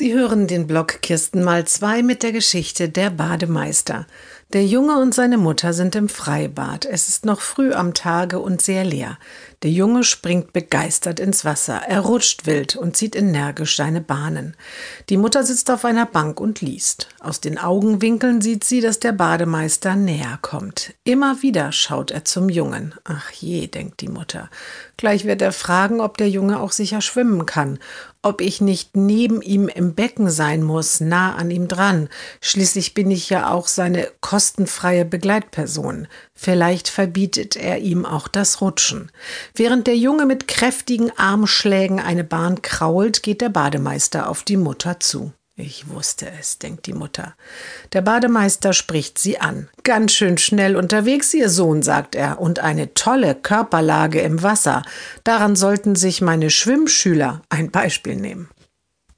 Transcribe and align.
Sie 0.00 0.14
hören 0.14 0.46
den 0.46 0.68
Blog 0.68 1.02
Kirsten 1.02 1.42
mal 1.42 1.66
zwei 1.66 2.04
mit 2.04 2.22
der 2.22 2.30
Geschichte 2.30 2.88
Der 2.88 3.10
Bademeister. 3.10 4.06
Der 4.52 4.64
Junge 4.64 4.98
und 5.00 5.12
seine 5.12 5.38
Mutter 5.38 5.72
sind 5.72 5.96
im 5.96 6.08
Freibad. 6.08 6.86
Es 6.86 7.08
ist 7.08 7.26
noch 7.26 7.40
früh 7.40 7.74
am 7.74 7.94
Tage 7.94 8.38
und 8.38 8.62
sehr 8.62 8.84
leer. 8.84 9.18
Der 9.64 9.72
Junge 9.72 10.04
springt 10.04 10.52
begeistert 10.52 11.18
ins 11.18 11.44
Wasser. 11.44 11.82
Er 11.86 12.00
rutscht 12.00 12.46
wild 12.46 12.76
und 12.76 12.96
zieht 12.96 13.16
energisch 13.16 13.76
seine 13.76 14.00
Bahnen. 14.00 14.56
Die 15.08 15.16
Mutter 15.16 15.42
sitzt 15.42 15.68
auf 15.68 15.84
einer 15.84 16.06
Bank 16.06 16.40
und 16.40 16.60
liest. 16.60 17.08
Aus 17.18 17.40
den 17.40 17.58
Augenwinkeln 17.58 18.40
sieht 18.40 18.62
sie, 18.62 18.80
dass 18.80 19.00
der 19.00 19.12
Bademeister 19.12 19.96
näher 19.96 20.38
kommt. 20.40 20.94
Immer 21.02 21.42
wieder 21.42 21.72
schaut 21.72 22.12
er 22.12 22.24
zum 22.24 22.48
Jungen. 22.48 22.94
Ach 23.02 23.30
je, 23.32 23.66
denkt 23.66 24.00
die 24.00 24.08
Mutter. 24.08 24.48
Gleich 24.96 25.24
wird 25.24 25.42
er 25.42 25.52
fragen, 25.52 26.00
ob 26.00 26.16
der 26.16 26.30
Junge 26.30 26.60
auch 26.60 26.72
sicher 26.72 27.00
schwimmen 27.00 27.44
kann 27.46 27.80
ob 28.22 28.40
ich 28.40 28.60
nicht 28.60 28.96
neben 28.96 29.42
ihm 29.42 29.68
im 29.68 29.94
Becken 29.94 30.28
sein 30.28 30.62
muss, 30.62 31.00
nah 31.00 31.36
an 31.36 31.50
ihm 31.50 31.68
dran. 31.68 32.08
Schließlich 32.40 32.94
bin 32.94 33.10
ich 33.10 33.30
ja 33.30 33.50
auch 33.50 33.68
seine 33.68 34.08
kostenfreie 34.20 35.04
Begleitperson. 35.04 36.08
Vielleicht 36.34 36.88
verbietet 36.88 37.56
er 37.56 37.78
ihm 37.78 38.04
auch 38.04 38.26
das 38.26 38.60
Rutschen. 38.60 39.10
Während 39.54 39.86
der 39.86 39.96
Junge 39.96 40.26
mit 40.26 40.48
kräftigen 40.48 41.12
Armschlägen 41.16 42.00
eine 42.00 42.24
Bahn 42.24 42.60
krault, 42.60 43.22
geht 43.22 43.40
der 43.40 43.50
Bademeister 43.50 44.28
auf 44.28 44.42
die 44.42 44.56
Mutter 44.56 44.98
zu. 44.98 45.32
Ich 45.60 45.88
wusste 45.88 46.30
es, 46.38 46.60
denkt 46.60 46.86
die 46.86 46.92
Mutter. 46.92 47.34
Der 47.92 48.00
Bademeister 48.00 48.72
spricht 48.72 49.18
sie 49.18 49.40
an. 49.40 49.68
Ganz 49.82 50.12
schön 50.12 50.38
schnell 50.38 50.76
unterwegs, 50.76 51.34
Ihr 51.34 51.50
Sohn, 51.50 51.82
sagt 51.82 52.14
er, 52.14 52.40
und 52.40 52.60
eine 52.60 52.94
tolle 52.94 53.34
Körperlage 53.34 54.20
im 54.20 54.44
Wasser. 54.44 54.84
Daran 55.24 55.56
sollten 55.56 55.96
sich 55.96 56.20
meine 56.20 56.50
Schwimmschüler 56.50 57.42
ein 57.48 57.72
Beispiel 57.72 58.14
nehmen. 58.14 58.48